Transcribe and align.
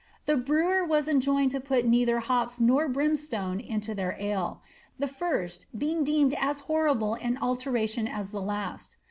The 0.25 0.35
brewer 0.35 0.83
was 0.83 1.07
enjoined 1.07 1.51
to 1.51 1.59
put 1.59 1.85
neither 1.85 2.21
hops 2.21 2.59
nor 2.59 2.89
brimstone 2.89 3.59
into 3.59 3.93
tlieir 3.93 4.19
ale, 4.19 4.63
the 4.97 5.05
first 5.05 5.67
being 5.77 6.03
deemed 6.03 6.33
as 6.41 6.61
horrible 6.61 7.13
an 7.21 7.37
adulteration 7.37 8.07
as 8.07 8.31
the 8.31 8.41
last. 8.41 8.97